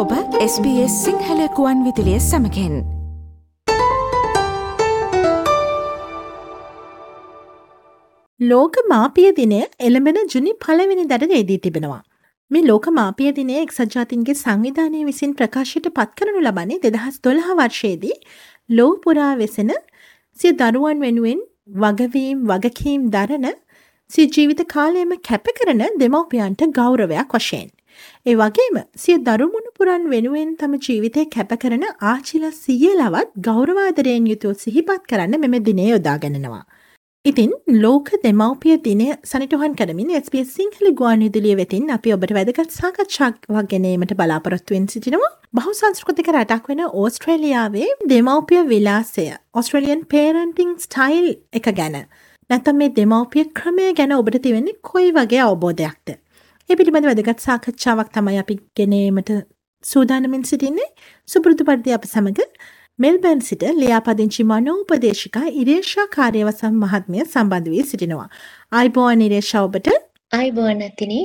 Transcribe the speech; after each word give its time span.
ඔබ 0.00 0.12
SBS 0.42 0.92
සිංහලකුවන් 1.04 1.78
විදිලිය 1.86 2.18
සමකෙන් 2.26 2.74
ලෝක 8.40 8.76
මාපිය 8.92 9.32
දිනය 9.38 9.58
එළඹෙන 9.86 10.20
ජුනි 10.34 10.52
පලවෙනි 10.64 11.04
දට 11.10 11.36
ේදී 11.40 11.58
තිබෙනවා. 11.58 11.98
මේ 12.50 12.62
ලෝක 12.62 12.88
මාපිය 12.90 13.32
දිනය 13.38 13.56
එක්සජාතින්ගේ 13.64 14.36
සංවිධානය 14.42 15.02
විසින් 15.08 15.34
ප්‍රකාශයට 15.34 15.88
පත් 15.98 16.16
කරනු 16.20 16.44
ලබන්නේ 16.44 16.80
දෙදහස් 16.86 17.18
දොළහ 17.26 17.50
වර්ෂයේදී 17.58 18.16
ලෝපුරා 18.70 19.32
වෙසෙන 19.34 19.74
සිය 20.36 20.54
දරුවන් 20.62 21.04
වෙනුවෙන් 21.06 21.42
වගවීම් 21.82 22.46
වගකීම් 22.52 23.04
දරන 23.16 23.46
සිය 24.10 24.26
ජීවිත 24.28 24.64
කාලයම 24.68 25.12
කැප 25.28 25.52
කරන 25.58 25.84
දෙමවපියන්ට 26.04 26.66
ගෞරවයක් 26.80 27.36
වශයෙන්. 27.36 27.68
ඒ 28.26 28.34
වගේම 28.34 28.76
සිය 28.96 29.18
දරුමුණු 29.20 29.70
පුරන් 29.78 30.10
වෙනුවෙන් 30.10 30.52
තම 30.56 30.76
ජීවිතය 30.80 31.24
කැප 31.28 31.54
කරන 31.58 31.86
ආචිල 32.10 32.44
සියලවත් 32.58 33.32
ගෞරවාදරයෙන් 33.42 34.26
යුතුව 34.26 34.58
සිහිපත් 34.58 35.08
කරන්න 35.08 35.40
මෙම 35.40 35.56
දිනය 35.64 35.88
යොදාගැනෙනවා. 35.88 36.62
ඉතින් 37.24 37.50
ලෝක 37.68 38.06
දෙමවපිය 38.22 38.76
දිනය 38.82 39.06
සනිටුහන් 39.24 39.74
කරමින් 39.76 40.12
SBS 40.18 40.54
සිංහල 40.56 40.86
ගුවන් 40.92 41.24
විදුලිය 41.24 41.56
වෙතින් 41.58 41.90
අපි 41.90 42.14
ඔබට 42.14 42.32
වැදගත් 42.36 42.70
සාකච්ඡාවක් 42.72 43.42
ගැනීමට 43.72 44.14
බලාපොරොත්තුවෙන් 44.16 44.86
සිටිනවා. 44.88 45.28
බහු 45.52 45.74
සංස්කෘතික 45.74 46.30
රටක් 46.32 46.70
වෙන 46.70 46.80
ඕස්ට්‍රේලියාවේ 46.86 47.90
දෙමවපිය 48.08 48.62
විලාසය 48.70 49.26
ඔස්ට්‍රලියන් 49.54 50.06
පේරන්ටිං 50.06 50.72
ස්ටයිල් 50.78 51.28
එක 51.52 51.68
ගැන. 51.74 51.98
නැතම් 52.50 52.76
මේ 52.76 52.94
දෙමවපිය 52.96 53.44
ක්‍රමය 53.52 53.92
ගැන 53.92 54.12
ඔබට 54.12 54.40
තිවෙන්නේ 54.42 54.80
කොයි 54.82 55.12
වගේ 55.12 55.42
අවබෝධයක්ද? 55.42 56.16
ඒ 56.70 56.76
පිළිබඳ 56.76 57.06
වැදගත් 57.08 57.40
සාකච්ඡාවක් 57.40 58.10
තමයි 58.14 58.36
අපි 58.40 58.54
ගෙනීමට 58.78 59.30
සූදානමින් 59.84 60.42
සිටින්නේ 60.42 60.88
සුපුරුදු 61.28 61.64
පරිදි 61.68 61.94
අප 61.96 62.04
සමඟ 62.06 62.52
මෙල්බැන් 62.98 63.40
සිට 63.40 63.64
ලියාපදිංචි 63.78 64.44
මනෝපදේශිකා 64.44 65.48
ඉරේෂා 65.62 66.04
කාර්යවසම් 66.12 66.76
මහත්මය 66.82 67.24
සම්බන්ධ 67.24 67.70
වී 67.72 67.86
සිටිනවා. 67.90 68.28
අයිබෝන් 68.72 69.24
ඉරේෂා 69.26 69.62
ඔබට 69.68 69.88
අයිබෝන් 70.32 70.84
ඇතිනේ 70.86 71.24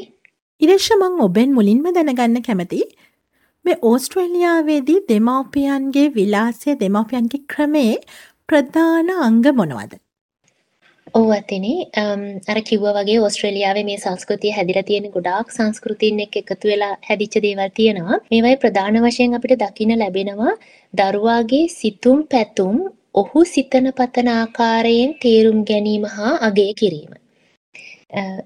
ඉරේෂමං 0.62 1.22
ඔබෙන් 1.28 1.54
මුලින්ම 1.54 1.86
දැනගන්න 1.98 2.42
කැමති 2.48 2.82
මේ 3.66 3.78
ඕස්ට්‍රේලියාවේදී 3.84 5.00
දෙමවපියන්ගේ 5.12 6.08
විලාසය 6.18 6.78
දෙමවපියන්ගේ 6.82 7.44
ක්‍රමේ 7.54 7.94
ප්‍රධාන 8.50 9.14
අංග 9.20 9.46
මොනවද. 9.62 9.94
ඔව් 11.16 11.30
අතිනේ 11.34 12.04
අර 12.52 12.58
කිව්වා 12.70 12.94
වගේ 12.98 13.20
ඕස්ට්‍රේලියාවේ 13.26 13.84
මේ 13.90 14.00
සංස්කෘතිය 14.00 14.52
හැදිලා 14.56 14.86
තියෙන 14.88 15.06
ගොඩාක් 15.14 15.54
සංස්කෘතීන් 15.56 16.18
එක්ක 16.24 16.36
එකතු 16.42 16.72
වෙලා 16.72 16.90
හැදිච්ච 17.08 17.36
දේවල් 17.46 17.70
තියෙනවා. 17.78 18.18
මේවයි 18.32 18.56
ප්‍රධාන 18.64 18.98
වශයෙන් 19.04 19.38
අපිට 19.38 19.54
දකින්න 19.62 19.94
ලැබෙනවා 20.02 20.54
දරුවාගේ 20.94 21.62
සිතුම් 21.76 22.20
පැතුම් 22.34 22.76
ඔහු 23.22 23.44
සිතන 23.54 23.88
පතන 24.00 24.30
ආකාරයෙන් 24.32 25.14
තේරුම් 25.22 25.62
ගැනීම 25.70 26.10
හා 26.16 26.34
අගය 26.48 26.68
කිරීම. 26.82 27.14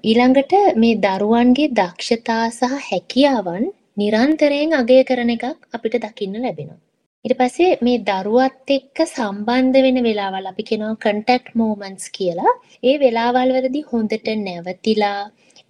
ඊළඟට 0.04 0.54
මේ 0.82 1.00
දරුවන්ගේ 1.06 1.72
දක්ෂතා 1.80 2.44
සහ 2.50 2.78
හැකියාවන් 2.88 3.66
නිරන්තරයෙන් 4.00 4.78
අගය 4.80 5.00
කරන 5.10 5.34
එකක් 5.36 5.44
අපිට 5.76 5.98
දකින්න 6.04 6.40
ලැබෙනවා. 6.44 6.80
ඊට 7.24 7.34
පස්සේ 7.38 7.72
මේ 7.86 7.98
දරුවත් 8.08 8.70
එක්ක 8.76 8.98
සම්බන්ධ 9.06 9.78
වෙන 9.86 9.98
වෙලාවල් 10.06 10.46
අපි 10.50 10.62
කියනවා 10.68 11.00
contact 11.04 11.48
moments 11.60 12.04
කියලා. 12.16 12.52
ඒ 12.88 12.94
වෙලාවල් 13.02 13.50
වලදී 13.56 13.88
හොඳට 13.90 14.28
නැවතිලා 14.46 15.18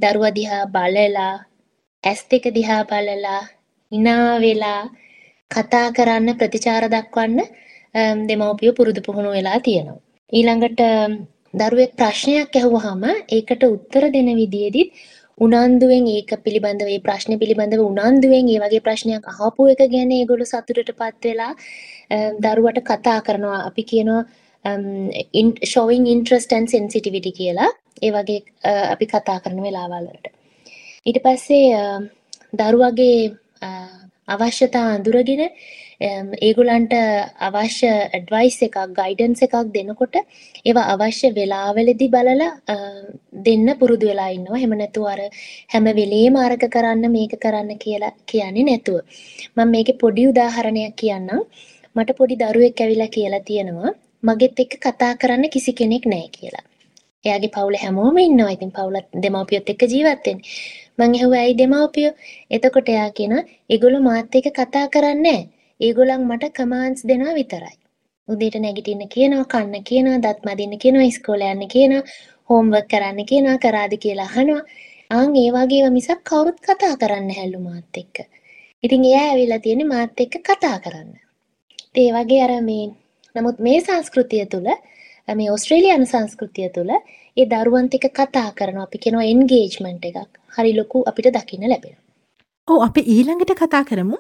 දරුවා 0.01 0.37
දිහා 0.37 0.65
බලලා 0.75 1.33
ඇස් 2.05 2.21
දෙක 2.31 2.45
දිහා 2.59 2.83
බලලා 2.91 3.41
hina 3.93 4.15
වෙලා 4.45 4.83
කතා 5.51 5.87
කරන්න 5.97 6.39
ප්‍රතිචාර 6.41 6.85
දක්වන්න 6.95 7.41
දෙමව්පියෝ 8.29 8.79
පුරුදු 8.79 9.01
පුහුණු 9.09 9.31
වෙලා 9.37 9.59
තියෙනවා. 9.67 10.01
ඊළඟට 10.33 10.81
දරුවෙක් 11.61 11.93
ප්‍රශ්නයක් 12.01 12.55
ඇහුවහම 12.57 13.03
ඒකට 13.37 13.63
උත්තර 13.75 14.05
දෙන 14.15 14.29
විදියේදීත් 14.41 14.91
උනන්දුවෙන් 15.41 16.07
ඒක 16.17 16.35
පිළිබඳව 16.45 16.89
ඒ 16.95 17.01
ප්‍රශ්නේ 17.07 17.41
පිළිබඳව 17.43 17.83
උනන්දුවෙන් 17.87 18.53
ඒ 18.55 18.59
වගේ 18.65 18.85
ප්‍රශ්නයක් 18.87 19.25
අහපු 19.33 19.69
එක 19.73 19.83
ගැන 19.95 20.13
ඒගොල්ලෝ 20.19 20.51
සතුටටපත් 20.53 21.25
වෙලා 21.25 21.55
දරුවට 22.45 22.79
කතා 22.91 23.19
කරනවා. 23.27 23.59
අපි 23.69 23.83
කියනවා 23.93 24.23
showing 25.65 26.07
interest 26.07 26.53
and 26.53 26.69
sensitivity 26.69 27.31
කියලා. 27.31 27.71
ඒ 28.03 28.11
වගේ 28.11 28.41
අපි 28.95 29.07
කතා 29.07 29.39
කරන 29.45 29.61
වෙලාවල් 29.63 30.07
වලට. 30.07 30.27
ඊට 31.07 31.19
පස්සේ 31.25 31.67
දරුවගේ 32.55 33.31
අවශ්‍යතා 34.29 34.87
අඳුරගෙන 34.95 35.43
ඒගොල්ලන්ට 36.01 36.95
අවශ්‍ය 37.47 37.89
ඇඩ්වයිස් 37.89 38.57
එකක් 38.67 38.77
ගයිඩන්ස් 38.99 39.43
එකක් 39.47 39.57
දෙනකොට 39.75 40.15
ඒවා 40.69 40.87
අවශ්‍ය 40.95 41.29
වෙලාවලදී 41.39 42.09
බලලා 42.15 42.77
දෙන්න 43.47 43.67
පුරුදු 43.81 44.07
වෙලා 44.11 44.31
ඉන්නවා. 44.37 44.61
එහෙම 44.61 44.73
නැතුව 44.83 45.11
අර 45.13 45.21
හැම 45.73 45.91
වෙලේම 46.01 46.37
අරක 46.45 46.65
කරන්න 46.77 47.05
මේක 47.17 47.35
කරන්න 47.45 47.83
කියලා 47.85 48.15
කියන්නේ 48.33 48.69
නැතුව. 48.71 48.97
මම 49.57 49.69
මේකේ 49.75 50.01
පොඩි 50.03 50.27
උදාහරණයක් 50.31 50.97
කියන්නම්. 51.03 51.45
මට 51.97 52.19
පොඩි 52.19 52.41
දරුවෙක් 52.43 52.81
ඇවිල්ලා 52.81 53.15
කියලා 53.17 53.47
තියෙනවා 53.49 53.93
මගෙත් 54.23 54.59
එක්ක 54.63 54.75
කතා 54.85 55.13
කරන්න 55.21 55.53
කිසි 55.55 55.73
කෙනෙක් 55.79 56.05
නැහැ 56.07 56.31
කියලා. 56.37 56.65
එයාගේ 57.25 57.55
පවුලේ 57.55 57.85
හැමෝම 57.85 58.17
ඉන්නවා. 58.19 58.51
ඉතින් 58.57 58.73
පවුලත් 58.77 59.07
දෙමව්පියොත් 59.23 59.71
එක්ක 59.73 59.83
ජීවත් 59.93 60.27
වෙන්නේ. 60.27 60.45
මං 60.99 61.15
ඇහුවා 61.17 61.41
ඇයි 61.45 61.61
දෙමව්පියෝ? 61.61 62.13
එතකොට 62.57 62.89
එයා 62.89 63.09
කියනවා 63.19 63.49
ඒගොල්ලෝ 63.73 64.07
මාත් 64.09 64.37
එක්ක 64.39 64.55
කතා 64.59 64.89
කරන්නේ 64.95 65.23
නැහැ. 65.33 65.60
ඒගොල්ලන් 65.81 66.27
මට 66.27 66.53
කමාන්ඩ්ස් 66.59 67.07
දෙනවා 67.11 67.35
විතරයි. 67.35 67.77
උදේට 68.29 68.57
නැගිටින්න 68.65 69.09
කියනවා, 69.15 69.45
කන්න 69.53 69.85
කියනවා, 69.85 70.19
දත් 70.25 70.41
මදින්න 70.49 70.79
කියනවා, 70.83 71.09
ඉස්කෝලේ 71.13 71.51
යන්න 71.55 71.73
කියනවා, 71.75 72.03
හෝම්වර්ක් 72.51 72.89
කරන්න 72.93 73.29
කියනවා, 73.31 73.59
කරාද 73.59 73.95
කියලා 74.05 74.29
අහනවා. 74.31 74.63
ආන් 75.11 75.37
ඒ 75.37 75.51
වගේව 75.55 75.87
මිසක් 75.93 76.21
කවුරුත් 76.31 76.59
කතා 76.67 76.95
කරන්නේ 77.01 77.27
නැහැලු 77.29 77.61
මාත් 77.61 78.01
එක්ක. 78.03 78.17
ඉතින් 78.85 79.05
එයා 79.05 79.25
ඇවිල්ලා 79.29 79.59
තියෙන්නේ 79.59 79.93
මාත් 79.95 80.21
එක්ක 80.25 80.37
කතා 80.49 80.77
කරන්න. 80.85 81.11
ඒ 81.97 82.11
වගේ 82.17 82.43
අර 82.45 82.53
මේ 82.63 82.85
නමුත් 83.35 83.59
මේ 83.61 83.81
සංස්කෘතිය 83.81 84.45
තුළ 84.53 84.71
මේ 85.37 85.51
ඕස්ට්‍රේලියානු 85.51 86.07
සංස්කෘතිය 86.07 86.69
තුළ 86.77 86.93
ඒ 87.37 87.47
දරුවන්ත 87.53 87.97
එක 87.99 88.07
කතා 88.13 88.49
කරනවා 88.59 88.87
අපි 88.89 89.03
කියනවා 89.05 89.27
එන්ගේජ්මන්ට් 89.33 90.05
එකක් 90.11 90.39
හරි 90.57 90.73
ලොකු 90.79 91.03
අපිට 91.11 91.33
දකින්න 91.37 91.69
ලැබෙනවා. 91.73 92.05
ඔව් 92.69 92.81
අපි 92.89 93.01
ඊළඟට 93.15 93.53
කතා 93.61 93.85
කරමු 93.85 94.19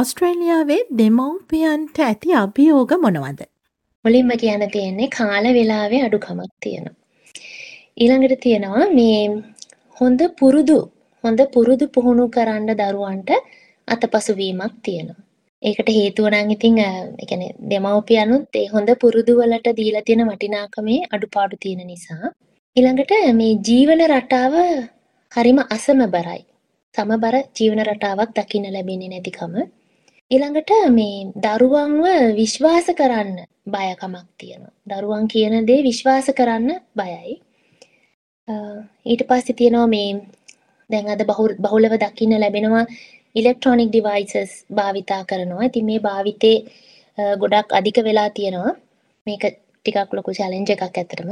ඔස්ට්‍රේලියාවේ 0.00 0.80
දෙමව්පියන්ට 0.98 1.98
ඇති 2.06 2.34
අභියෝග 2.40 2.92
මොනවද? 3.04 3.40
මුලින්ම 4.04 4.32
කියන්න 4.42 4.64
තියෙන්නේ 4.74 5.08
කාල 5.14 5.46
වේලාවේ 5.56 6.02
අඩුකමක් 6.06 6.52
තියෙනවා. 6.64 6.96
ඊළඟට 8.00 8.34
තියෙනවා 8.44 8.86
මේ 8.98 9.22
හොඳ 10.00 10.20
පුරුදු 10.40 10.76
හොඳ 11.24 11.40
පුරුදු 11.54 11.86
පුහුණු 11.96 12.26
කරන්න 12.28 12.70
දරුවන්ට 12.80 13.30
අතපසු 13.88 14.36
වීමක් 14.40 14.76
තියෙනවා. 14.82 15.24
ඒකට 15.62 15.90
හේතුව 15.96 16.28
නම් 16.32 16.52
ඉතින් 16.56 16.78
ඒ 16.80 17.26
කියන්නේ 17.30 17.56
දෙමව්පියනුත් 17.70 18.60
ඒ 18.60 18.66
හොඳ 18.66 18.92
පුරුදු 19.02 19.34
වලට 19.40 19.76
දීලා 19.80 20.04
තියෙන 20.06 20.24
වටිනාකමේ 20.28 21.00
අඩුපාඩු 21.10 21.62
තියෙන 21.64 21.82
නිසා 21.86 22.34
ඊළඟට 22.76 23.16
මේ 23.40 23.58
ජීවන 23.68 24.04
රටාව 24.10 24.54
හරිම 25.32 25.58
අසමබරයි. 25.68 26.42
සමබර 26.94 27.34
ජීවන 27.56 27.80
රටාවක් 27.84 28.30
දකින්න 28.36 28.72
ලැබෙන්නේ 28.74 29.10
නැතිකම 29.10 29.58
ඊළඟට 30.30 30.70
මේ 30.92 31.20
දරුවන්ව 31.44 32.06
විශ්වාස 32.38 32.88
කරන්න 32.96 33.30
බයකමක් 33.66 34.26
තියෙනවා. 34.40 34.74
දරුවන් 34.90 35.24
කියන 35.32 35.54
දේ 35.68 35.84
විශ්වාස 35.86 36.26
කරන්න 36.38 36.68
බයයි. 37.00 37.36
ඊට 39.06 39.22
පස්සේ 39.28 39.56
තියෙනවා 39.60 39.86
මේ 39.86 40.10
දැන් 40.90 41.08
අද 41.08 41.22
බහුලව 41.64 41.94
දකින්න 42.04 42.34
ලැබෙනවා 42.42 42.84
ඉලෙක්ට්‍රොනික 43.34 43.88
ඩිවයිසස් 43.90 44.52
භාවිතා 44.70 45.22
කරනවා. 45.24 45.68
ඉතින් 45.68 45.86
මේ 45.86 46.04
භාවිතේ 46.08 46.56
ගොඩක් 47.40 47.72
අධික 47.72 47.98
වෙලා 48.04 48.28
තියෙනවා. 48.30 48.76
මේක 49.26 49.44
ටිකක් 49.46 50.12
ලොකු 50.12 50.36
චැලෙන්ජ් 50.38 50.70
එකක් 50.70 50.84
ඇත්තටම. 50.84 51.30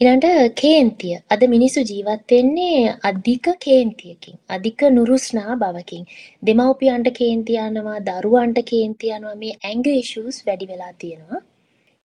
ඊළඟට 0.00 0.56
කේන්තිය. 0.60 1.14
අද 1.34 1.42
මිනිස්සු 1.52 1.80
ජීවත් 1.90 2.32
වෙන්නේ 2.32 2.80
අධික 3.10 3.46
කේන්තියකින්, 3.66 4.34
අධික 4.56 4.80
නුරුස්නා 4.96 5.54
බවකින්. 5.62 6.02
දෙමව්පියන්ට 6.48 7.08
කේන්ති 7.20 7.54
යනවා, 7.66 8.00
දරුවන්ට 8.08 8.58
කේන්ති 8.72 9.12
යනවා. 9.16 9.36
මේ 9.42 9.54
ඇඟ 9.68 9.88
ඉෂුස් 10.02 10.42
වැඩි 10.48 10.68
වෙලා 10.72 10.92
තියෙනවා. 11.00 11.40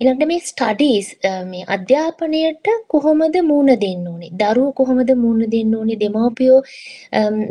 ඊළඟට 0.02 0.30
මේ 0.32 0.46
ස්ටඩීස් 0.52 1.10
මේ 1.52 1.66
අධ්‍යාපනයට 1.76 2.72
කොහොමද 2.96 3.36
මුහුණ 3.50 3.74
දෙන්න 3.84 4.08
ඕනේ? 4.14 4.32
දරුවෝ 4.42 4.72
කොහොමද 4.80 5.12
මුහුණ 5.26 5.52
දෙන්න 5.58 5.76
ඕනේ? 5.82 6.00
දෙමව්පියෝ 6.06 6.64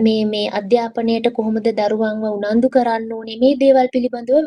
මේ 0.08 0.24
මේ 0.32 0.48
අධ්‍යාපනයට 0.62 1.32
කොහොමද 1.38 1.72
දරුවන්ව 1.80 2.24
උනන්දු 2.32 2.74
කරන්න 2.76 3.12
ඕනේ? 3.20 3.40
මේ 3.44 3.54
දේවල් 3.62 3.94
පිළිබඳව 3.94 4.44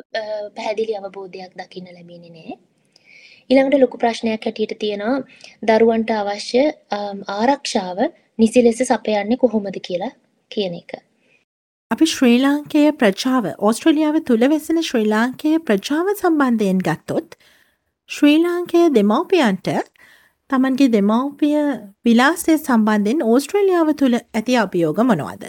පැහැදිලි 0.56 1.02
අවබෝධයක් 1.02 1.52
දකින්න 1.62 1.96
ලැබෙන්නේ 1.96 2.36
නැහැ. 2.38 2.62
ඊළඟට 3.50 3.82
ලොකු 3.84 4.02
ප්‍රශ්නයක් 4.04 4.46
හැටියට 4.48 4.76
තියෙනවා 4.80 5.16
දරුවන්ට 5.70 6.12
අවශ්‍ය 6.18 6.64
ආරක්ෂාව 7.36 8.04
නිසි 8.40 8.64
ලෙස 8.64 8.84
සපයන්නේ 8.84 9.42
කොහොමද 9.44 9.80
කියලා 9.88 10.14
කියන 10.52 10.76
එක. 10.82 10.92
අපි 11.92 12.06
ශ්‍රී 12.08 12.38
ලාංකේය 12.42 12.92
ප්‍රජාව 13.00 13.50
ඕස්ට්‍රලියාව 13.60 14.20
තුළ 14.28 14.46
වෙසෙන 14.52 14.84
ශ්‍රී 14.84 15.08
ලාංකේය 15.08 15.58
ප්‍රජාව 15.68 16.14
සම්බන්ධයෙන් 16.14 16.80
ගත්තොත් 16.88 17.36
ශ්‍රී 18.10 18.38
ලාංකය 18.46 18.86
දෙමව්පියන්ට 18.96 19.74
තමන්ගේ 20.50 20.94
දෙමව්පිය 20.94 21.60
විලාසය 22.06 22.56
සම්බන්ධයෙන් 22.58 23.22
ඕස්ට්‍රලියාව 23.26 23.92
තුළ 24.00 24.16
ඇති 24.16 24.58
අභියෝග 24.62 25.04
මොනවද. 25.10 25.44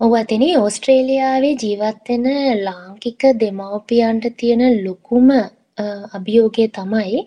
ඔව් 0.00 0.12
අතිනි 0.18 0.50
ඕස්ට්‍රේලියාවේ 0.56 1.56
ජීවත් 1.62 2.08
වෙන 2.08 2.26
ලාංකික 2.64 3.26
දෙමව්පියන්ට 3.40 4.28
තියෙන 4.38 4.62
ලොකුම 4.84 5.28
අභියෝගය 6.16 6.66
තමයි 6.70 7.20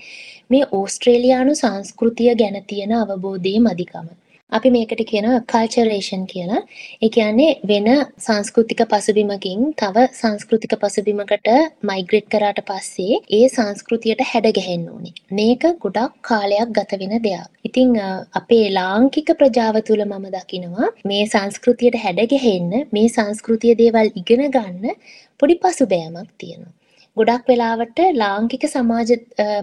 මේ 0.50 0.66
ඕස්ට්‍රේලියානු 0.72 1.56
සංස්කෘතිය 1.56 2.36
ගැන 2.36 2.60
තියෙන 2.68 2.94
අවබෝධයේ 2.96 3.64
මදිකම. 3.68 4.12
අපි 4.52 4.70
මේකට 4.76 5.02
කියනවා 5.12 5.38
කල්චරේෂන් 5.52 6.24
කියලා. 6.26 6.62
ඒ 7.02 7.10
කියන්නේ 7.10 7.52
වෙන 7.70 7.88
සංස්කෘතික 8.26 8.82
පසුබිමකින් 8.92 9.62
තව 9.74 10.06
සංස්කෘතික 10.20 10.76
පසුබිමකට 10.84 11.50
මයිග්‍රේට් 11.90 12.28
කරාට 12.34 12.62
පස්සේ 12.70 13.22
ඒ 13.38 13.48
සංස්කෘතියට 13.48 14.22
හැඩ 14.32 14.50
ගැහෙන්න 14.60 14.86
ඕනේ. 14.90 15.16
මේක 15.32 15.66
ගොඩක් 15.86 16.14
කාලයක් 16.22 16.76
ගත 16.78 17.02
වෙන 17.02 17.16
දෙයක්. 17.26 17.50
ඉතින් 17.64 17.98
අපේ 18.34 18.68
ලාංකික 18.70 19.34
ප්‍රජාව 19.42 19.82
තුළ 19.90 20.06
මම 20.06 20.30
දකිනවා 20.38 20.94
මේ 21.06 21.26
සංස්කෘතියට 21.26 22.00
හැඩ 22.06 22.24
ගැහෙන්න 22.28 22.72
මේ 22.92 23.10
සංස්කෘතිය 23.10 23.76
දේවල් 23.82 24.14
ඉගෙන 24.22 24.48
ගන්න 24.52 24.96
පොඩි 25.40 25.62
පසුබෑමක් 25.64 26.32
තියෙනවා. 26.38 26.74
ගොඩක් 27.18 27.50
වෙලාවට 27.50 28.00
ලාංකික 28.16 28.64
සමාජ 28.70 29.12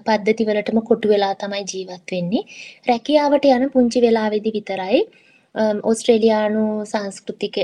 පද්ධතිවලටම 0.07 0.79
කොටු 0.91 1.09
වෙලා 1.13 1.35
තමයි 1.41 1.65
ජීවත් 1.73 2.15
වෙන්නේ. 2.15 2.47
රැකියාවට 2.89 3.51
යන 3.55 3.67
පුංචි 3.73 4.03
වෙලාවේදී 4.05 4.57
විතරයි 4.59 5.01
ඕස්ට්‍රේලියානු 5.83 6.65
සංස්කෘතික 6.87 7.57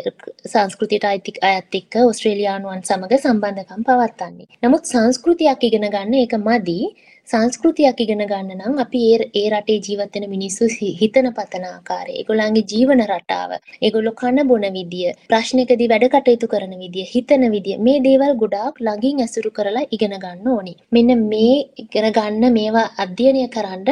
සංස්කෘතියට 0.53 1.05
අයත් 1.05 1.77
එක්ක 1.81 1.99
ඕස්ට්‍රේලියානුවන් 2.03 2.83
සමග 2.83 3.19
සම්බන්ධකම් 3.19 3.85
පවත්වන්නේ. 3.89 4.49
නමුත් 4.65 4.91
සංස්කෘතියක් 4.93 5.69
ඉගෙන 5.69 5.87
ගන්න 5.95 6.15
ඒක 6.23 6.35
මදි. 6.41 6.81
සංස්කෘතියක් 7.27 8.01
ඉගෙන 8.05 8.23
ගන්න 8.31 8.51
නම් 8.57 8.77
අපි 8.85 9.01
ඒ 9.07 9.19
ඒ 9.41 9.47
රටේ 9.53 9.79
ජීවත් 9.87 10.17
වෙන 10.17 10.27
මිනිස්සු 10.35 10.69
හිතන 11.01 11.29
පතන 11.39 11.65
ආකාරය, 11.69 12.13
ඒගොල්ලන්ගේ 12.21 12.67
ජීවන 12.73 13.03
රටාව, 13.07 13.51
ඒගොල්ලෝ 13.87 14.15
කන 14.21 14.39
බොන 14.51 14.67
විදිය, 14.77 15.09
ප්‍රශ්නකදී 15.31 15.89
වැඩ 15.93 16.07
කටයුතු 16.13 16.51
කරන 16.53 16.75
විදිය, 16.83 17.07
හිතන 17.15 17.47
විදිය 17.55 17.79
මේ 17.87 18.05
දේවල් 18.07 18.35
ගොඩාක් 18.43 18.79
ළඟින් 18.81 19.25
ඇසුරු 19.25 19.51
කරලා 19.57 19.89
ඉගෙන 19.97 20.15
ගන්න 20.25 20.47
ඕනි. 20.55 20.75
මෙන්න 20.95 21.11
මේ 21.33 21.57
ඉගෙන 21.83 22.07
ගන්න 22.19 22.57
මේවා 22.59 22.87
අධ්‍යයනය 23.05 23.43
කරන්න 23.57 23.91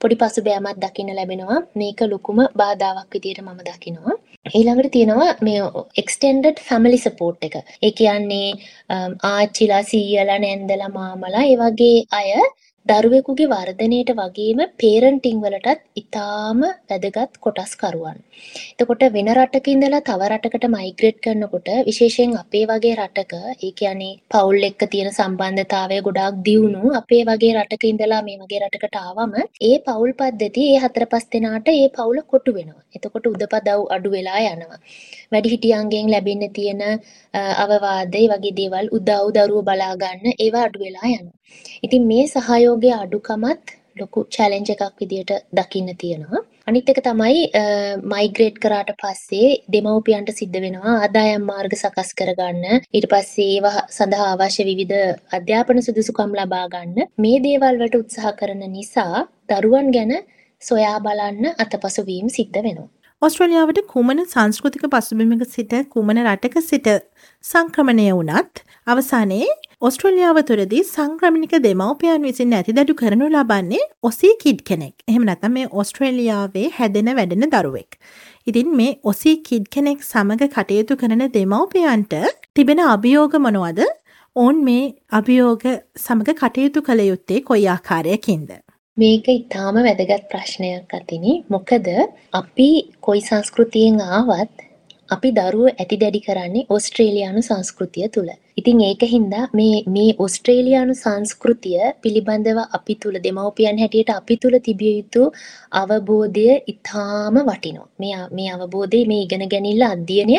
පොඩි 0.00 0.16
පසුබෑමක් 0.20 0.78
දකින්න 0.84 1.10
ලැබෙනවා. 1.18 1.60
මේක 1.80 2.00
ලොකුම 2.12 2.38
බාධාවක් 2.60 3.10
විදියට 3.14 3.40
මම 3.44 3.60
දකිනවා. 3.68 4.16
ඊළඟට 4.58 4.92
තියෙනවා 4.96 5.30
මේ 5.46 5.62
එක්ස්ටෙන්ඩඩ් 6.02 6.62
ෆැමිලි 6.68 6.98
සපෝට් 6.98 7.48
එක. 7.48 7.56
ඒ 7.82 7.92
කියන්නේ 8.00 8.48
ආච්චිලා, 9.30 9.82
සීයලා, 9.90 10.38
නැන්දලා, 10.44 10.92
මාමලා 10.98 11.44
ඒ 11.50 11.58
වගේ 11.62 11.98
අය 12.20 12.30
දරුවෙකුගේ 12.86 13.48
වර්ධනයට 13.48 14.10
වගේම 14.16 14.60
පේරන්ටිං 14.76 15.38
වලටත් 15.42 15.80
ඉතාම 15.96 16.60
වැදගත් 16.90 17.32
කොටස්කරුවන්. 17.40 18.18
එතකොට 18.74 19.02
වෙන 19.16 19.30
රටක 19.32 19.70
ඉඳලා 19.72 20.00
තව 20.08 20.28
රටකට 20.28 20.66
මයිග්‍රේට් 20.74 21.18
කරනකොට 21.24 21.70
විශේෂයෙන් 21.88 22.36
අපේ 22.42 22.64
වගේ 22.70 22.94
රටක 22.96 23.34
ඒ 23.58 23.72
කියන්නේ 23.80 24.12
පවුල් 24.30 24.68
එක්ක 24.68 24.84
තියෙන 24.92 25.10
සම්බන්ධතාවය 25.12 25.98
ගොඩාක් 26.08 26.38
දියුණු 26.46 26.92
අපේ 27.00 27.22
වගේ 27.24 27.52
රටක 27.56 27.86
ඉඳලා 27.90 28.22
මේ 28.22 28.38
වගේ 28.42 28.62
රටකට 28.62 28.98
ආවම 29.02 29.34
ඒ 29.62 29.76
පවුල් 29.86 30.12
පද්ධතිය 30.20 30.68
ඒ 30.68 30.82
හතර 30.84 31.06
පහ 31.08 31.26
දෙනාට 31.32 31.72
ඒ 31.74 31.88
පවුල 31.90 32.18
කොටු 32.24 32.56
වෙනවා. 32.58 32.82
එතකොට 32.96 33.26
උදපදව් 33.26 33.80
අඩු 33.96 34.14
වෙලා 34.16 34.44
යනවා. 34.46 34.80
වැඩිහිටියන්ගෙන් 35.32 36.12
ලැබෙන්න 36.12 36.46
තියෙන 36.52 36.82
අවවාද 37.56 38.14
ඒ 38.14 38.26
වගේ 38.32 38.56
දේවල් 38.60 38.94
උදව් 38.96 39.26
දරුවෝ 39.36 39.64
බලා 39.64 39.94
ගන්න 39.96 40.38
ඒවා 40.38 40.64
අඩු 40.68 40.84
වෙලා 40.84 41.08
යනවා. 41.10 41.36
ඉතින් 41.82 42.06
මේ 42.06 42.26
සහයෝගය 42.28 42.92
අඩුකමත් 42.96 43.76
ලොකු 44.00 44.20
චැලෙන්ජ් 44.30 44.70
එකක් 44.74 45.00
විදියට 45.00 45.32
දකින්න 45.52 45.90
තියෙනවා. 46.02 46.42
අනිත් 46.68 46.88
එක 46.92 47.00
තමයි 47.00 47.42
මයිග්‍රේට් 48.12 48.56
කරාට 48.58 48.90
පස්සේ 49.02 49.50
දෙමව්පියන්ට 49.68 50.30
සිද්ධ 50.38 50.58
වෙනවා 50.64 50.94
ආදායම් 50.96 51.44
මාර්ග 51.50 51.76
සකස් 51.76 52.10
කරගන්න 52.20 52.64
ඊට 52.90 53.06
පස්සේ 53.12 53.48
ඒවා 53.50 53.84
සඳහා 53.96 54.30
අවශ්‍ය 54.32 54.66
විවිධ 54.70 54.98
අධ්‍යාපන 55.38 55.84
සුදුසුකම් 55.86 56.34
ලබා 56.40 56.66
ගන්න 56.74 57.12
මේ 57.18 57.42
දේවල් 57.46 57.80
වලට 57.80 58.02
උත්සාහ 58.02 58.34
කරන 58.40 58.64
නිසා 58.76 59.24
දරුවන් 59.50 59.90
ගැන 59.96 60.14
සොයා 60.62 60.98
බලන්න 61.00 61.54
අතපසු 61.56 62.02
වීම 62.04 62.28
සිද්ධ 62.28 62.58
වෙනවා. 62.58 62.90
ඔස්ට්‍රලියාවට 63.26 63.78
කුමන 63.92 64.18
සංස්කෘතික 64.24 64.82
පසුබිමක 64.90 65.40
සිට 65.52 65.72
කුමන 65.92 66.18
රටක 66.22 66.56
සිට 66.64 66.88
සංක්‍රමණය 67.44 68.04
වුණත් 68.10 68.60
අවසානයේ 68.86 69.48
ඔස්ට්‍රලියාව 69.80 70.38
තුරදී 70.50 70.82
සංක්‍රමණික 70.88 71.54
දෙමව්පියන් 71.64 72.26
විසින් 72.26 72.54
ඇතිදඩු 72.58 72.94
කරනු 73.00 73.28
ලබන්නේ 73.30 73.80
ඔසී 74.02 74.34
කිඩ් 74.42 74.60
කෙනෙක් 74.70 74.94
එහෙම 75.06 75.24
නැතම් 75.30 75.56
මේ 75.56 75.70
ඔස්ට්‍රේලියාවේ 75.74 76.66
හැදෙන 76.76 77.10
වැඩෙන 77.18 77.48
දරුවෙක්. 77.54 77.98
ඉතින් 78.46 78.70
මේ 78.80 78.92
ඔසී 79.04 79.34
කිඩ් 79.48 79.66
කෙනෙක් 79.70 80.04
සමඟ 80.04 80.46
කටයුතු 80.48 81.00
කරන 81.02 81.26
දෙමව්පියන්ට 81.30 82.14
තිබෙන 82.54 82.84
අභියෝග 82.86 83.34
මොනවද 83.40 83.82
ඔවුන් 84.36 84.62
මේ 84.64 84.86
අභියෝග 85.12 85.66
සමඟ 85.98 86.32
කටයුතු 86.36 86.86
කළ 86.88 87.04
යුත්තේ 87.04 87.42
කොයි 87.42 87.68
ආකාරයකින්ද. 87.68 88.50
මේක 88.96 89.26
ඉතාම 89.28 89.76
වැදගත් 89.86 90.28
ප්‍රශ්නයක් 90.30 90.94
අතිනි. 90.98 91.32
මොකද 91.52 91.88
අපි 92.32 92.68
කොයි 93.00 93.20
සංස්කෘතියෙන් 93.20 94.00
ආවත් 94.10 94.65
අපි 95.14 95.28
දරුවෝ 95.36 95.70
ඇති 95.72 95.96
දැඩි 96.02 96.20
කරන්නේ 96.26 96.64
ඕස්ට්‍රේලියානු 96.74 97.42
සංස්කෘතිය 97.48 98.08
තුළ. 98.14 98.30
ඉතින් 98.60 98.80
ඒක 98.88 99.02
හින්දා 99.12 99.44
මේ 99.58 99.76
මේ 99.96 100.10
ඕස්ට්‍රේලියානු 100.24 100.94
සංස්කෘතිය 101.02 101.78
පිළිබඳව 102.02 102.58
අපි 102.78 102.94
තුළ 103.02 103.18
දෙමව්පියන් 103.26 103.80
හැටියට 103.82 104.12
අපි 104.16 104.36
තුළ 104.42 104.58
තිබිය 104.66 104.92
යුතු 104.98 105.22
අවබෝධය 105.82 106.48
ඉතාම 106.72 107.38
වටිනවා. 107.48 107.88
මේ 108.02 108.16
මේ 108.38 108.50
අවබෝධය 108.56 109.02
මේ 109.12 109.22
ඉගෙන 109.26 109.44
ගැනීම 109.54 109.86
අධ්‍යයනය 109.88 110.38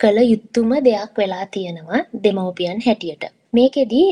කළ 0.00 0.18
යුතුම 0.32 0.70
දෙයක් 0.88 1.22
වෙලා 1.22 1.46
තියෙනවා 1.56 2.02
දෙමව්පියන් 2.24 2.84
හැටියට. 2.86 3.24
මේකෙදි 3.52 4.02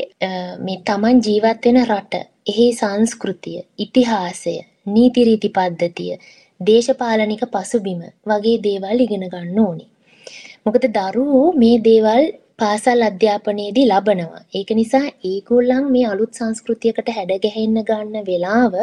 මේ 0.65 0.81
Taman 0.85 1.21
ජීවත් 1.25 1.65
වෙන 1.65 1.79
රට 1.83 2.23
එහි 2.47 2.67
සංස්කෘතිය, 2.73 3.59
ඉතිහාසය, 3.77 4.55
නීති 4.93 5.23
රීති 5.27 5.49
පද්ධතිය, 5.49 6.13
දේශපාලනික 6.59 7.43
පසුබිම 7.53 8.01
වගේ 8.25 8.57
දේවල් 8.65 8.99
ඉගෙන 9.05 9.25
ගන්න 9.33 9.59
ඕනි. 9.59 9.85
මොකද 10.67 10.85
දරුවෝ 10.95 11.49
මේ 11.61 11.75
දේවල් 11.83 12.23
පාසල් 12.61 13.01
අධ්‍යාපනයේදී 13.07 13.85
ලබනවා. 13.91 14.41
ඒක 14.57 14.69
නිසා 14.79 15.05
ඒගොල්ලන් 15.29 15.85
මේ 15.93 16.07
අලුත් 16.13 16.39
සංස්කෘතියකට 16.39 17.09
හැඩ 17.17 17.31
ගැහෙන්න 17.45 17.77
ගන්න 17.89 18.25
වෙලාව 18.29 18.75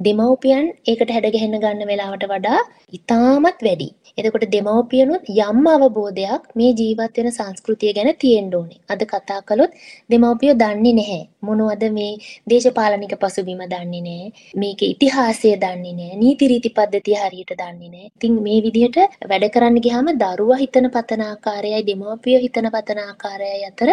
දෙමව්පියන් 0.00 0.66
ඒකට 0.90 1.12
හැඩ 1.14 1.28
ගැහෙන්න 1.34 1.56
ගන්න 1.62 1.90
වෙලාවට 1.90 2.26
වඩා 2.32 2.60
ඉතාමත් 2.98 3.64
වැඩි. 3.66 3.88
එතකොට 4.18 4.44
දෙමව්පියනුත් 4.54 5.28
යම් 5.30 5.66
අවබෝධයක් 5.66 6.42
මේ 6.54 6.72
ජීවත් 6.78 7.18
වෙන 7.18 7.30
සංස්කෘතිය 7.30 7.92
ගැන 7.96 8.10
තියෙන්න 8.16 8.50
ඕනේ. 8.54 8.80
අද 8.88 9.02
කතා 9.04 9.40
කළොත් 9.42 9.72
දෙමව්පියෝ 10.10 10.56
දන්නේ 10.62 10.94
නැහැ. 10.98 11.22
මොනවද 11.42 11.84
මේ 11.96 12.12
දේශපාලනික 12.50 13.14
පසුබිම 13.22 13.62
දන්නේ 13.64 14.02
නැහැ. 14.08 14.28
මේකේ 14.54 14.90
ඉතිහාසය 14.94 15.54
දන්නේ 15.56 15.94
නැහැ. 15.98 16.20
නීති 16.22 16.50
රීති 16.52 16.74
පද්ධතිය 16.76 17.16
හරියට 17.16 17.52
දන්නේ 17.54 17.90
නැහැ. 17.94 18.10
ඉතින් 18.10 18.36
මේ 18.46 18.60
විදිහට 18.66 18.98
වැඩ 19.30 19.48
කරන්න 19.54 19.80
ගියාම 19.80 20.12
දරුවා 20.22 20.60
හිතන 20.64 20.90
පතන 20.96 21.24
ආකාරයයි 21.28 21.82
දෙමව්පියෝ 21.90 22.42
හිතන 22.44 22.70
පතන 22.74 23.02
ආකාරයයි 23.06 23.64
අතර 23.70 23.90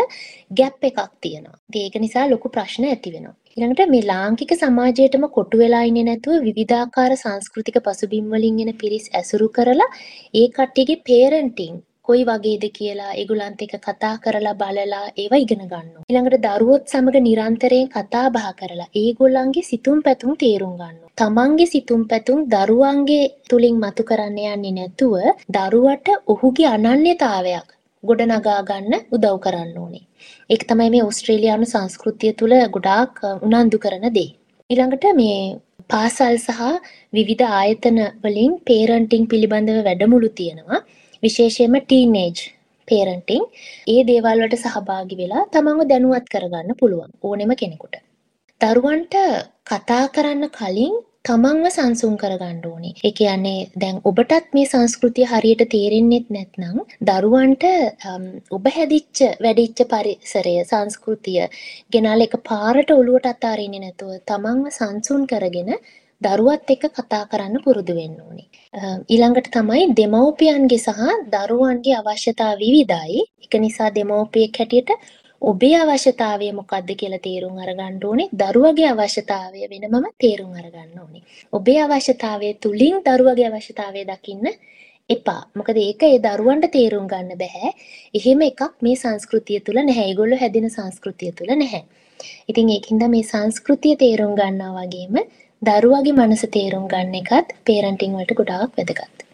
ගැප් 0.54 0.84
එකක් 0.84 1.00
තියෙනවා. 1.22 1.58
ඒක 1.76 1.96
නිසා 2.06 2.28
ලොකු 2.30 2.50
ප්‍රශ්න 2.50 2.86
ඇති 2.86 3.16
වෙනවා. 3.16 3.39
ඊළඟට 3.58 3.92
මේ 3.92 4.02
ලාංකික 4.04 4.52
සමාජයටම 4.54 5.24
කොටු 5.36 5.60
වෙලා 5.60 5.86
ඉන්නේ 5.88 6.04
නැතුව 6.04 6.44
විවිධාකාර 6.44 7.14
සංස්කෘතික 7.16 7.78
පසුබිම් 7.86 8.26
වලින් 8.32 8.60
එන 8.64 8.70
පිරිස් 8.82 9.06
ඇසුරු 9.12 9.48
කරලා 9.56 9.88
ඒ 10.34 10.44
කට්ටියගේ 10.50 11.04
පේරන්ටින් 11.08 11.74
කොයි 12.08 12.22
වගේද 12.24 12.66
කියලා 12.76 13.10
ඒගොල්ලන්ත් 13.14 13.64
එක්ක 13.66 13.74
කතා 13.80 14.14
කරලා 14.18 14.54
බලලා 14.56 15.02
ඒවා 15.16 15.42
ඉගෙන 15.46 15.64
ගන්නවා. 15.64 16.06
ඊළඟට 16.06 16.46
දරුවොත් 16.46 16.94
සමග 16.94 17.16
නිරන්තරයෙන් 17.22 17.90
කතා 17.90 18.28
බහ 18.30 18.54
කරලා 18.60 18.88
ඒගොල්ලන්ගේ 18.96 19.68
සිතුම් 19.72 19.98
පැතුම් 20.06 20.38
තේරුම් 20.38 20.76
ගන්නවා. 20.76 21.12
තමන්ගේ 21.18 21.72
සිතුම් 21.74 22.06
පැතුම් 22.06 22.46
දරුවන්ගේ 22.48 23.26
තුලින් 23.50 23.82
මතු 23.82 24.04
කරන්න 24.04 24.40
යන්නේ 24.46 24.78
නැතුව 24.78 25.14
දරුවට 25.50 26.16
ඔහුගේ 26.28 26.70
අනන්‍යතාවයක් 26.70 27.68
ගොඩනගා 28.04 28.60
ගන්න 28.68 28.94
උදව් 29.16 29.38
කරන්න 29.46 29.72
ඕනේ. 29.78 30.06
ඒක 30.50 30.62
තමයි 30.70 30.90
මේ 30.94 31.06
ඕස්ට්‍රේලියානු 31.08 31.66
සංස්කෘතිය 31.72 32.32
තුළ 32.40 32.56
ගොඩාක් 32.76 33.18
උනන්දු 33.48 33.80
කරන 33.86 34.06
දේ. 34.18 34.30
ඊළඟට 34.70 35.06
මේ 35.20 35.40
පාසල් 35.92 36.38
සහ 36.38 36.62
විවිධ 37.14 37.46
ආයතන 37.52 38.00
වලින් 38.24 38.54
පේරන්ටිං 38.70 39.28
පිළිබඳව 39.32 39.82
වැඩමුළු 39.88 40.30
තියෙනවා. 40.40 40.80
විශේෂයෙන්ම 41.24 41.76
ටීනේජ් 41.82 42.40
පේරන්ටිං 42.88 43.44
ඒ 43.94 44.02
දේවල් 44.10 44.40
වලට 44.44 44.62
සහභාගී 44.66 45.20
වෙලා 45.22 45.44
තමන්ව 45.54 45.90
දැනුවත් 45.92 46.28
කරගන්න 46.34 46.80
පුළුවන් 46.82 47.12
ඕනෙම 47.24 47.54
කෙනෙකුට. 47.62 47.96
දරුවන්ට 48.62 49.16
කතා 49.70 50.06
කරන්න 50.16 50.46
කලින් 50.58 50.96
තමන්ව 51.30 51.70
සංසුන් 51.70 52.14
කරගන්න 52.18 52.62
ඕනේ. 52.68 52.94
ඒ 53.06 53.12
කියන්නේ 53.12 53.68
දැන් 53.82 53.98
ඔබටත් 54.10 54.48
මේ 54.56 54.70
සංස්කෘතිය 54.72 55.28
හරියට 55.32 55.64
තේරෙන්නෙත් 55.74 56.28
නැත්නම් 56.36 56.78
දරුවන්ට 57.10 57.66
ඔබ 58.58 58.70
හැදිච්ච 58.76 59.22
වැඩිච්ච 59.46 59.84
පරිසරය 59.92 60.56
සංස්කෘතිය 60.72 61.44
ගෙනාලා 61.94 62.30
එක 62.30 62.36
පාරට 62.50 62.96
ඔලුවට 62.98 63.32
අතාරින්නේ 63.34 63.84
නැතුව 63.84 64.16
තමන්ව 64.32 64.74
සංසුන් 64.80 65.28
කරගෙන 65.32 65.70
දරුවත් 66.22 66.74
එක්ක 66.76 66.86
කතා 66.96 67.24
කරන්න 67.32 67.64
පුරුදු 67.66 67.94
වෙන්න 68.00 68.18
ඕනේ. 68.20 68.48
ඊළඟට 69.14 69.54
තමයි 69.54 69.86
දෙමව්පියන්ගේ 70.00 70.80
සහ 70.80 71.14
දරුවන්ගේ 71.36 72.00
අවශ්‍යතා 72.02 72.52
විවිධයි. 72.64 73.22
ඒක 73.44 73.54
නිසා 73.66 73.90
දෙමව්පියෙක් 73.92 74.60
හැටියට 74.60 74.92
ඔබේ 75.42 75.76
අවශ්‍යතාවය 75.76 76.48
මොකක්ද 76.52 76.90
කියලා 77.02 77.26
තේරුම් 77.28 77.56
අරගන්න 77.58 78.00
ඕනේ. 78.06 78.30
දරුවගේ 78.34 78.90
අවශ්‍යතාවය 78.94 79.62
වෙනමම 79.72 80.08
තේරුම් 80.18 80.52
අරගන්න 80.54 81.00
ඕනේ. 81.04 81.24
ඔබේ 81.54 81.80
අවශ්‍යතාවය 81.86 82.50
තුලින් 82.64 82.98
දරුවගේ 83.06 83.48
අවශ්‍යතාවය 83.50 84.04
දකින්න 84.10 84.50
එපා. 85.10 85.42
මොකද 85.56 85.78
ඒක 85.78 86.04
ඒ 86.04 86.20
දරුවන්ට 86.20 86.72
තේරුම් 86.72 87.06
ගන්න 87.08 87.40
බෑ. 87.44 87.72
එහෙම 88.14 88.42
එකක් 88.42 88.62
මේ 88.82 89.02
සංස්කෘතිය 89.04 89.60
තුල 89.62 89.80
නැහැ. 89.80 90.10
ඒගොල්ලෝ 90.10 90.42
හැදින 90.44 90.70
සංස්කෘතිය 90.70 91.32
තුල 91.32 91.56
නැහැ. 91.62 91.84
ඉතින් 92.50 92.74
ඒකින්ද 92.76 93.08
මේ 93.16 93.30
සංස්කෘතිය 93.32 93.96
තේරුම් 94.04 94.36
ගන්නවා 94.36 94.86
වගේම 94.86 95.24
දරුවගේ 95.62 96.18
මනස 96.20 96.46
තේරුම් 96.58 96.86
ගන්න 96.88 97.18
එකත් 97.22 97.58
පේරන්ටිං 97.68 98.16
වලට 98.18 98.40
ගොඩාක් 98.42 98.78
වැදගත්. 98.78 99.29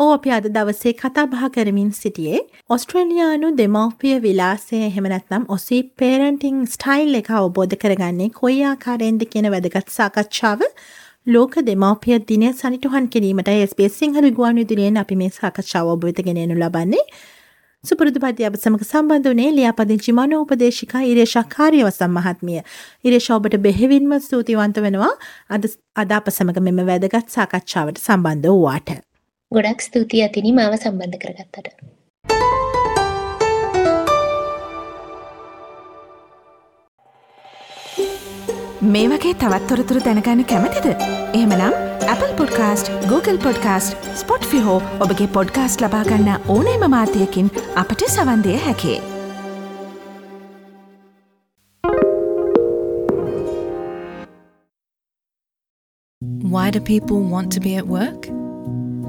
ඕ 0.00 0.10
අපි 0.10 0.30
අද 0.32 0.46
දවසේ 0.50 0.92
කතා 0.94 1.22
බහ 1.26 1.48
කරමින් 1.54 1.88
සිටියේ 1.94 2.38
ඔස්ට්‍රේලියානු 2.70 3.48
දෙමව්පිය 3.56 4.12
විලාසය 4.20 4.78
එහෙමනැත්නම් 4.80 5.42
ඔසී 5.48 5.80
පේරන්ටිං 5.98 6.62
ස්ටයිල් 6.66 7.18
එක 7.18 7.28
අවබෝධ 7.38 7.74
කරගන්නේ 7.82 8.28
කොයි 8.36 8.62
ආකාරයෙන්ද 8.68 9.24
කියන 9.32 9.48
වැදගත් 9.54 9.92
සාකච්ඡාව 9.96 10.62
ලෝක 11.26 11.58
දෙමව්පිය 11.62 12.16
දිනය 12.24 12.52
සනිටුහන් 12.52 13.08
කිරීමට 13.08 13.50
SBS 13.58 13.98
සිංහල 13.98 14.30
ගුවන් 14.38 14.62
විදුලියෙන් 14.62 14.96
අපි 14.96 15.20
මේ 15.22 15.34
සාකච්ඡාව 15.34 15.92
ඔබ 15.92 16.08
වෙත 16.08 16.24
ගෙනෙනු 16.28 16.56
ලබන්නේ 16.56 17.04
සුපුරුදු 17.84 18.20
පති 18.20 18.44
අප 18.44 18.56
සමඟ 18.56 18.86
සම්බන්ධ 18.86 19.30
වනේ 19.30 19.50
ලියාපදිංචි 19.52 20.12
මනෝපදේශිකා 20.12 21.04
ඉරේෂා 21.04 21.44
කාර්යවසම් 21.48 22.16
මහත්මිය. 22.16 22.64
ඉරේෂා 23.04 23.36
ඔබට 23.36 23.56
බෙහෙවින්ම 23.58 24.16
ස්තුතිවන්ත 24.22 24.82
වෙනවා 24.86 25.12
අද 25.50 25.70
අද 25.96 26.10
අප 26.12 26.26
සමඟ 26.30 26.66
මෙම 26.66 26.82
වැදගත් 26.86 27.30
සාකච්ඡාවට 27.30 28.04
සම්බන්ධ 28.06 28.50
වූවාට. 28.50 29.09
ගොඩක් 29.56 29.80
ස්තුතියි 29.84 30.22
අතිනි 30.24 30.50
මාව 30.56 30.74
සම්බන්ධ 30.76 31.16
කරගත්තට. 31.22 31.68
මේ 38.92 39.08
වගේ 39.12 39.34
තවත් 39.42 39.66
තොරතුරු 39.70 40.02
දැනගන්න 40.06 40.44
කැමතිද. 40.52 40.86
එහෙමනම් 41.34 41.74
Apple 42.12 42.32
පුොඩ්කාස්ට 42.38 42.92
Google 43.10 43.38
පොඩ්කාස්ට 43.46 44.10
ස්පොට් 44.22 44.46
ෆිහෝ 44.52 44.78
ඔබගේ 45.06 45.30
පොඩ්කාස්ට 45.38 45.82
ලබාගන්න 45.86 46.30
ඕනේම 46.56 46.86
මාතයකින් 46.96 47.50
අපට 47.82 48.06
සවන්දය 48.08 48.54
හැකේ. 48.66 48.98
Why 56.52 56.70
do 56.70 56.80
people 56.92 57.26
want 57.34 57.52
to 57.56 57.60
be 57.66 57.74
at 57.82 57.90
work? 57.98 58.30